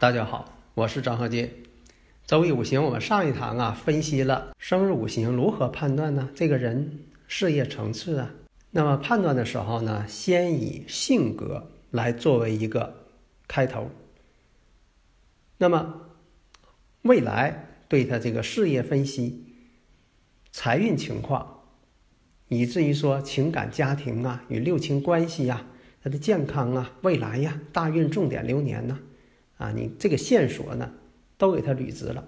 [0.00, 1.52] 大家好，我是张鹤剑。
[2.24, 6.30] 周易五行，我们上一堂啊分析了生日五行如何判断呢？
[6.34, 8.30] 这个人事业层次啊，
[8.70, 12.94] 那么判断的时候呢，先以性格来作为一个
[13.46, 13.90] 开头。
[15.58, 16.00] 那么
[17.02, 19.54] 未来对他这个事业分析、
[20.50, 21.64] 财运情况，
[22.48, 25.66] 以至于说情感、家庭啊与六亲关系呀、
[26.02, 28.98] 他的健康啊、未来呀、大运重点流年呢。
[29.60, 30.90] 啊你这个线索呢，
[31.36, 32.24] 都给它捋直了。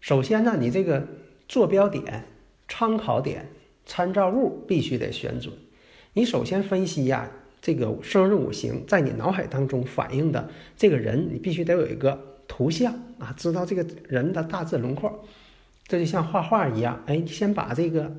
[0.00, 1.06] 首先呢，你这个
[1.48, 2.24] 坐标点、
[2.68, 3.48] 参考点、
[3.84, 5.52] 参照物必须得选准。
[6.12, 7.28] 你首先分析呀，
[7.60, 15.24] 这个生日五行在你脑海当中反映的这个人，你必须得有一个图像啊，知道这个人的大致轮廓。
[15.88, 18.14] 这就像画画一样，哎，先把这个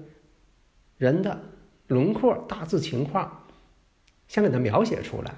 [0.97, 1.41] 人的
[1.87, 3.45] 轮廓大致情况
[4.27, 5.33] 先给它描写出来。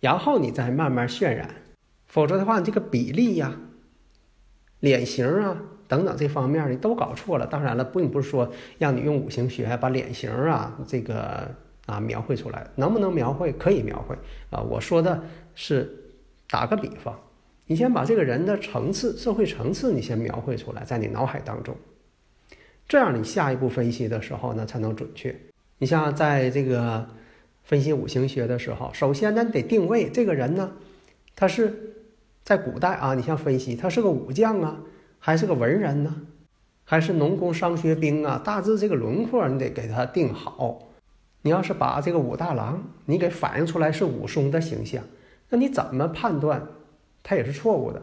[0.00, 1.52] 然后你再慢慢渲染，
[2.06, 3.52] 否则的话，你这个比例呀、
[4.78, 7.44] 脸型啊等等这方面你都搞错了。
[7.46, 11.52] 当然了，并不是说让你用五行学把脸型啊这个
[11.86, 13.52] 啊描绘出来，能不能描绘？
[13.54, 14.14] 可以描绘
[14.50, 14.60] 啊。
[14.60, 15.20] 我说的
[15.56, 15.92] 是
[16.48, 17.18] 打个比方，
[17.66, 21.76] 你先把这个人的层次、社会层次你先描绘出来，在你脑海当中，
[22.86, 25.34] 这样你下一步分析的时候呢才能准确。
[25.78, 27.04] 你像在这个。
[27.68, 30.72] 分析五行学的时候，首先呢得定位这个人呢，
[31.36, 31.96] 他是
[32.42, 34.80] 在古代啊，你像分析他是个武将啊，
[35.18, 36.22] 还是个文人呢，
[36.84, 38.40] 还是农工商学兵啊？
[38.42, 40.88] 大致这个轮廓你得给他定好。
[41.42, 45.04] 你要是把这个武大郎你给反映出来是武松的形象，
[45.50, 46.66] 那你怎么判断
[47.22, 48.02] 他也是错误的？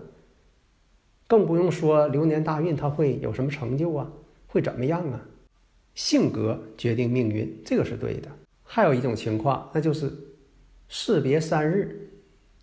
[1.26, 4.12] 更不用说流年大运他会有什么成就啊，
[4.46, 5.22] 会怎么样啊？
[5.96, 8.30] 性格决定命运，这个是对的。
[8.66, 10.12] 还有一种情况，那就是
[10.90, 12.10] 士别三日，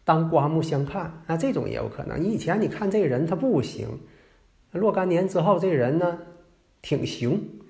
[0.04, 1.22] 当刮目相看。
[1.26, 2.22] 那这种也有可能。
[2.22, 3.88] 你以前你看这个人他不行，
[4.72, 6.18] 若干年之后这个人呢
[6.82, 7.60] 挺行，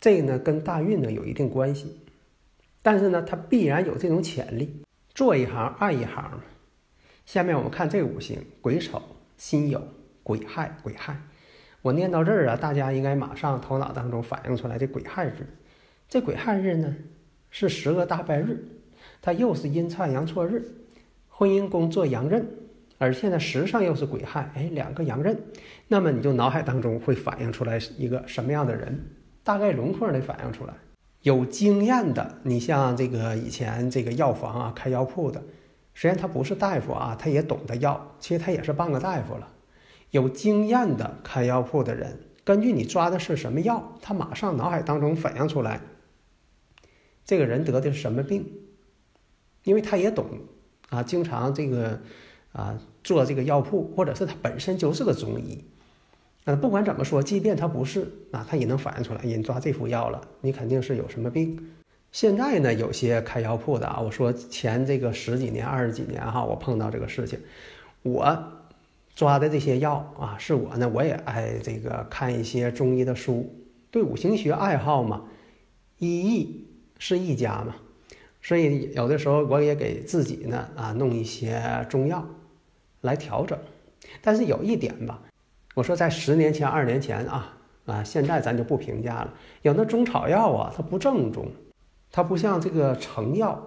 [0.00, 2.00] 这个呢跟大运呢有一定关系。
[2.80, 4.82] 但是呢，他必然有这种潜力。
[5.12, 6.44] 做一行爱一行嘛。
[7.24, 9.02] 下面我们看这五行：癸丑、
[9.36, 9.80] 辛酉、
[10.22, 11.20] 癸亥、癸亥。
[11.82, 15.46] 我念到这儿啊，大家应该马上头脑当中反映出来这癸亥日。
[16.08, 16.94] 这癸亥日呢？
[17.50, 18.64] 是十个大败日，
[19.22, 20.62] 它又是阴差阳错日，
[21.28, 22.46] 婚姻宫做阳刃，
[22.98, 25.38] 而现在时上又是癸亥，哎，两个阳刃，
[25.88, 28.98] 那么你就脑海当中会反映出来一个什么样的人？
[29.42, 30.74] 大概轮廓得反映出来。
[31.22, 35.42] 有经验的，你像这个以前这个药房啊开药铺的，
[35.94, 39.48] 虽然他不是大夫啊，他也懂得药，其实他也是半个大夫了。
[40.10, 45.80] 有经验的开药铺的人，根据你抓的是什么药，他马上脑海当中反映出来。
[47.26, 48.50] 这个人得的是什么病？
[49.64, 50.24] 因为他也懂，
[50.90, 52.00] 啊，经常这个
[52.52, 55.64] 啊做这个药铺，或者是他本身就是个中医，
[56.44, 61.58] 啊，不管怎么说，即便他不是，啊，他也能反映出来，人抓这副药了，你肯定是有什么病。
[62.12, 67.36] 现在呢，有些开药铺的啊，我说前这个十几年、二十几年哈，我碰到这个事情，
[68.02, 68.38] 我
[69.16, 73.52] 抓的这些药啊，是我呢，我也爱这个看一些中医的书，
[73.90, 75.24] 对五行学爱好嘛，
[75.98, 76.65] 医易。
[76.98, 77.74] 是一家嘛，
[78.42, 82.26] 所以有的时候我也给自己呢啊弄一些中药
[83.02, 83.58] 来调整。
[84.22, 85.20] 但是有一点吧，
[85.74, 87.56] 我说在十年前、二十年前啊
[87.86, 89.34] 啊，现在咱就不评价了。
[89.62, 91.48] 有那中草药啊，它不正宗，
[92.10, 93.60] 它不像这个成药。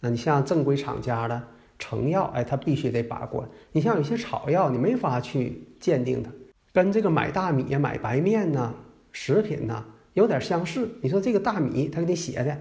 [0.00, 1.42] 那你像正规厂家的
[1.78, 3.48] 成药，哎，它必须得把关。
[3.72, 6.30] 你像有些草药，你没法去鉴定它，
[6.72, 8.74] 跟这个买大米呀、买白面呐、
[9.12, 9.84] 食品呐。
[10.16, 12.56] 有点相似，你说这个大米，他给你写的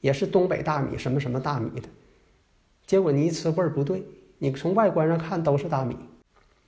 [0.00, 1.88] 也是东北大米，什么什么大米的，
[2.86, 4.02] 结果你一吃味儿不对，
[4.38, 5.94] 你从外观上看都是大米。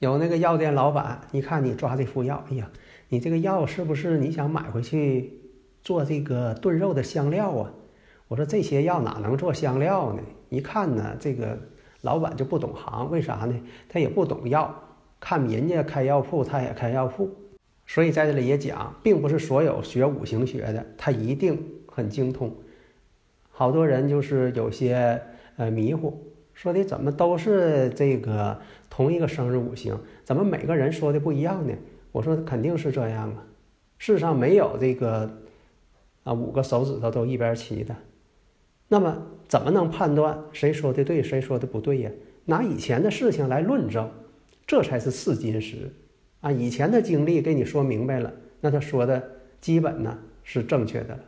[0.00, 2.70] 有那个药店老板，你看你抓这副药，哎呀，
[3.08, 5.32] 你这个药是不是你想买回去
[5.82, 7.72] 做这个炖肉的香料啊？
[8.28, 10.20] 我说这些药哪能做香料呢？
[10.50, 11.58] 一看呢，这个
[12.02, 13.58] 老板就不懂行，为啥呢？
[13.88, 14.74] 他也不懂药，
[15.18, 17.30] 看人家开药铺，他也开药铺。
[17.88, 22.54] 所以在这里也讲，并不是所有学五行学的他一定很精通。
[23.50, 25.20] 好多人就是有些
[25.56, 31.72] 呃迷糊，说的怎么都是这个同一个生日五行，怎么每个人说的不一样呢？
[32.12, 33.46] 我说肯定是这样啊，
[33.96, 35.28] 世上没有这个
[36.24, 37.96] 啊五个手指头都一边齐的。
[38.86, 42.10] 那么怎么能判断谁说的对，谁说的不对呀？
[42.44, 44.10] 拿以前的事情来论证，
[44.66, 45.90] 这才是试金石
[46.40, 46.52] 啊！
[46.52, 49.22] 以前的经历给你说明白了，那他说的
[49.60, 51.20] 基本呢是正确的了。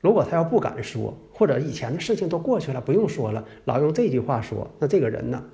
[0.00, 5.44] 如果他要不敢说，或者以前的事情都过去了，不用说了，老用这句话说，那这个人呢，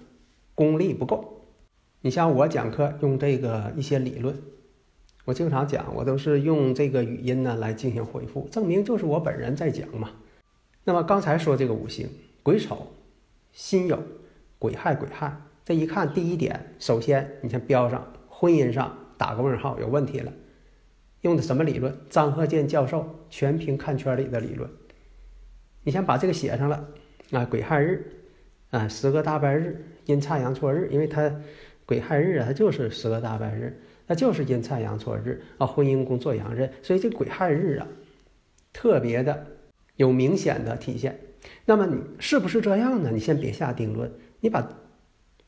[0.55, 1.43] 功力不够。
[2.01, 4.35] 你像我讲课用这个一些理论，
[5.25, 10.11] 我经常讲，我都是用这个语音呢来进行回复，证明就是我本人在讲嘛。
[10.83, 12.09] 那么刚才说这个五行，
[12.43, 12.87] 癸丑、
[13.53, 13.99] 辛酉、
[14.59, 20.33] 癸亥、癸亥，这一看第一点，首先你先标上婚姻上打个问号，有问题了。
[21.21, 21.95] 用的什么理论？
[22.09, 24.71] 张鹤健教授全凭看圈里的理论。
[25.83, 26.89] 你先把这个写上了
[27.31, 28.03] 啊，癸亥日
[28.71, 31.31] 啊，十个大败日，阴差阳错日，因为它
[31.85, 37.87] 癸亥日啊，它就是十个大败日，那就是阴差阳错日啊，婚姻宫做阳刃，所以这癸亥日啊，
[38.73, 39.47] 特别的
[39.97, 41.21] 有明显的体现。
[41.67, 43.11] 那么你是不是这样呢？
[43.13, 44.67] 你先别下定论，你把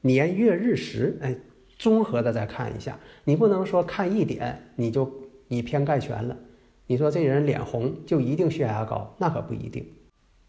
[0.03, 1.35] 年月日时哎
[1.83, 5.21] 综合的再看一下，你不能说看一点你就。
[5.49, 6.39] 以偏概全了，
[6.87, 9.87] 你说这人脸红就一定血压高，那可不一定。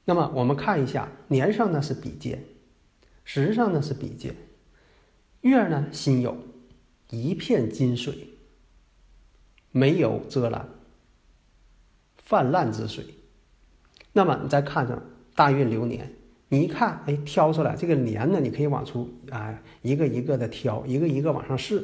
[0.05, 2.41] 那么我们看一下年上呢是比肩，
[3.25, 4.33] 时上呢是比肩，
[5.41, 6.35] 月呢辛酉，
[7.09, 8.29] 一片金水，
[9.71, 10.69] 没有遮拦，
[12.15, 13.03] 泛滥之水。
[14.13, 15.03] 那么你再看上
[15.35, 16.13] 大运流年，
[16.53, 21.83] 你一看，哎，挑出来这个年呢，你可以往出啊一个一个的挑，一个一个往上试。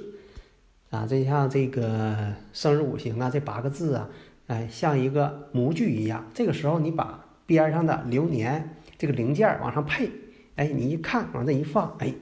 [0.91, 4.07] 啊，这像这个生日五行啊，这八个字啊，
[4.45, 6.23] 哎，像一个模具一样。
[6.35, 10.11] 这个时候你把边上的流年这个零件往上配，
[10.55, 12.13] 哎，你一看往这一放，哎，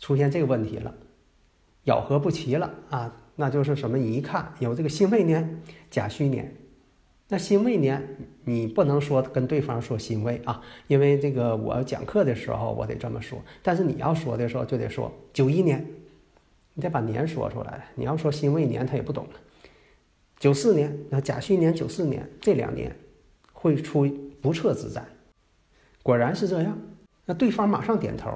[0.00, 0.92] 出现这个问题了，
[1.84, 3.96] 咬合不齐了啊，那就是什么？
[3.96, 6.56] 你一看有这个辛未年、甲戌年，
[7.28, 8.02] 那辛未年
[8.44, 15.86] 你不能说跟对方说辛未啊，因为这个我讲课的时候我得这么说，但是你要说的时候就得说九一年。
[16.74, 17.88] 你得把年说出来。
[17.96, 19.26] 你要说辛未年，他也不懂。
[20.38, 22.94] 九四年，那甲戌年，九四年这两年
[23.52, 24.06] 会出
[24.40, 25.04] 不测之灾。
[26.04, 26.78] 果然是这样。
[27.24, 28.30] 那对方马上点头。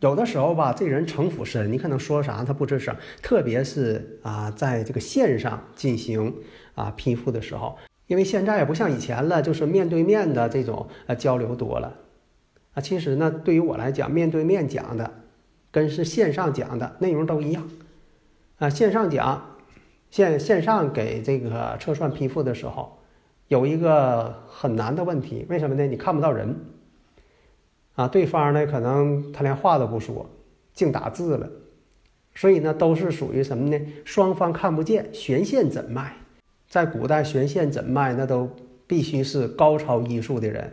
[0.00, 2.92] 有的时候吧，这人城府深，你可能说啥他不吱声。
[3.22, 6.34] 特别是啊，在这个线上进行
[6.74, 11.96] 啊批复的时候，因为现在也不像以前了，就是面对面的这种呃交流多了。
[12.74, 15.10] 啊，其实呢，对于我来讲，面对面讲的。
[15.72, 17.68] 跟是线上讲的内容都一样，
[18.56, 19.58] 啊，线上讲，
[20.10, 22.96] 线线上给这个测算批复的时候，
[23.48, 25.86] 有一个很难的问题，为什么呢？
[25.86, 26.56] 你看不到人，
[27.94, 30.30] 啊，对方呢可能他连话都不说，
[30.72, 31.50] 净打字了，
[32.34, 33.78] 所以呢都是属于什么呢？
[34.06, 36.16] 双方看不见，悬线诊脉，
[36.68, 38.50] 在古代悬线诊脉那都
[38.86, 40.72] 必须是高超医术的人，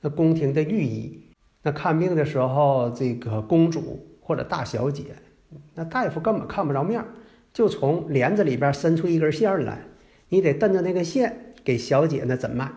[0.00, 1.22] 那宫廷的御医。
[1.62, 5.04] 那看病的时候，这个公主或者大小姐，
[5.74, 7.06] 那大夫根本看不着面儿，
[7.52, 9.80] 就从帘子里边伸出一根线来，
[10.28, 12.70] 你得瞪着那个线给小姐那诊脉。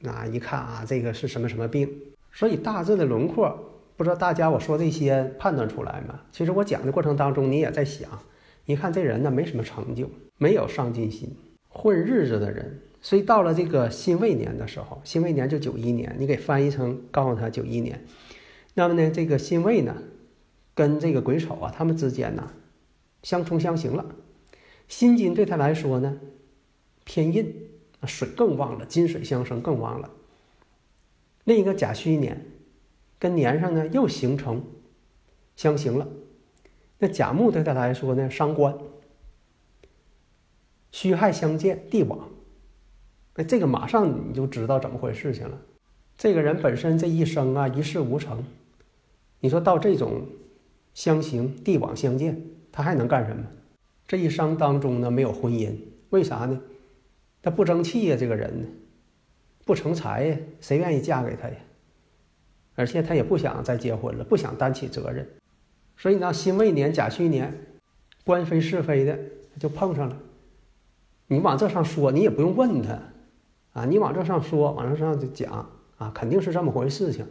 [0.00, 1.88] 那一看啊，这个是什么什么病？
[2.32, 3.56] 所以大致的轮廓，
[3.96, 6.20] 不知道大家我说这些判断出来吗？
[6.32, 8.10] 其实我讲的过程当中，你也在想，
[8.64, 11.34] 你看这人呢没什么成就，没有上进心，
[11.76, 12.80] 混日子的人。
[13.02, 18.02] 所以到了这个辛未年的时候，辛未年就九一年，你给翻译成告诉他九一年。
[18.74, 19.96] 那么呢，这个辛未呢，
[20.74, 22.50] 跟这个癸丑啊，他们之间呢，
[23.22, 24.04] 相冲相刑了。
[24.88, 26.18] 辛金对他来说呢，
[27.04, 27.54] 偏印，
[28.06, 30.10] 水更旺了，金水相生更旺了。
[31.44, 32.44] 另一个甲戌年，
[33.20, 34.64] 跟年上呢又形成
[35.54, 36.08] 相刑了。
[36.98, 38.76] 那甲木对他来说呢，伤官，
[40.96, 42.26] 戌亥相见，地网。
[43.34, 45.60] 那这个马上你就知道怎么回事情了。
[46.16, 48.42] 这个人本身这一生啊一事无成，
[49.38, 50.26] 你说到这种
[50.94, 52.40] 相形地网相见，
[52.72, 53.44] 他还能干什么？
[54.08, 55.74] 这一生当中呢没有婚姻，
[56.08, 56.58] 为啥呢？
[57.42, 58.66] 他不争气呀，这个人呢
[59.66, 61.56] 不成才呀，谁愿意嫁给他呀？
[62.74, 65.28] 而且他也不想再结婚了，不想担起责任。
[65.98, 67.52] 所以呢，辛未年、甲戌年，
[68.24, 69.18] 官非是非的
[69.60, 70.22] 就碰上了。
[71.28, 72.98] 你往这上说，你也不用问他。
[73.72, 75.68] 啊，你往这上说，往这上就讲
[75.98, 77.26] 啊，肯定是这么回事情，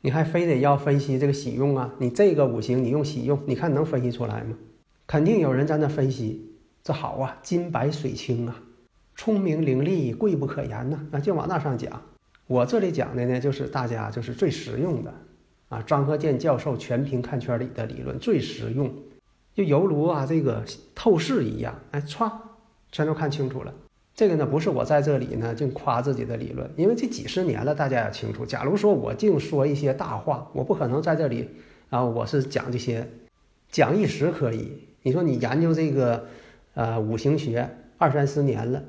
[0.00, 1.94] 你还非得要分析这个喜用啊？
[1.98, 4.56] 你这个五行你用喜用，你看能分析出来吗？
[5.06, 6.50] 肯定有人在那分析，
[6.82, 8.56] 这好啊，金白水清啊，
[9.14, 10.98] 聪明伶俐，贵不可言呐。
[11.12, 12.02] 那就往那上讲。
[12.46, 15.14] 我这里讲的呢，就是大家就是最实用的
[15.68, 15.80] 啊。
[15.82, 18.92] 张鹤健教授全凭看圈里的理论最实用，
[19.54, 22.32] 就犹如啊这个透视一样，哎，歘，
[22.94, 23.74] 全都看清楚了。
[24.14, 28.46] 这个呢，不是我在这里呢净夸自己的理论，因为这几十年了，大家也清楚。
[28.46, 31.50] 假如说我净说一些大话，我不可能在这里
[31.90, 33.04] 啊，我是讲这些，
[33.68, 34.78] 讲一时可以。
[35.02, 36.26] 你说你研究这个，
[36.74, 38.84] 呃，五行学二三十年了，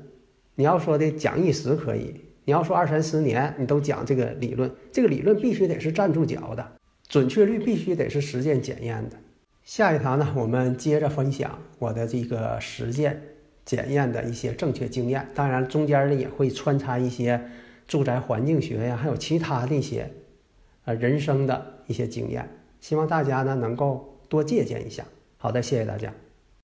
[0.54, 6.64] 你要说的讲一时可以，你要说二三十年你都讲这个理论，这个理论必须得是站住脚的，
[7.08, 9.16] 准确率必须得是实践检验的。
[9.64, 13.20] 下一堂呢，我们接着分享我的这个实践
[13.66, 17.38] 检验的一些正确经验，当然中间呢也会穿插一些
[17.86, 20.10] 住宅环境学呀，还有其他的一些，
[20.86, 22.48] 呃，人生的一些经验，
[22.80, 25.04] 希望大家呢能够多借鉴一下。
[25.36, 26.10] 好的，谢谢大家。